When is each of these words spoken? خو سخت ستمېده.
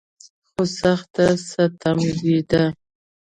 خو 0.49 0.61
سخت 0.79 1.13
ستمېده. 1.49 2.63